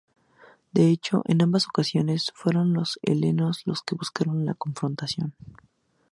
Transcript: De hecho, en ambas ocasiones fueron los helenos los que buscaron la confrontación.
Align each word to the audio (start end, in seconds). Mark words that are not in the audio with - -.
De 0.71 0.89
hecho, 0.89 1.21
en 1.27 1.43
ambas 1.43 1.67
ocasiones 1.67 2.31
fueron 2.33 2.73
los 2.73 2.97
helenos 3.03 3.61
los 3.65 3.83
que 3.83 3.93
buscaron 3.93 4.47
la 4.47 4.55
confrontación. 4.55 5.35